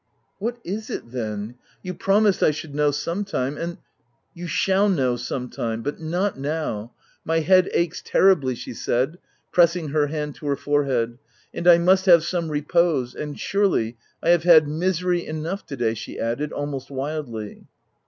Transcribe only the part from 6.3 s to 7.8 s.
now— my head